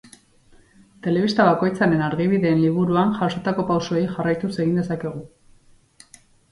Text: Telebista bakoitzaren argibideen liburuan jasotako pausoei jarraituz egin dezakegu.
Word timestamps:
Telebista 1.07 1.45
bakoitzaren 1.49 2.01
argibideen 2.07 2.63
liburuan 2.65 3.15
jasotako 3.21 3.69
pausoei 3.71 4.05
jarraituz 4.17 4.53
egin 4.67 4.83
dezakegu. 4.85 5.27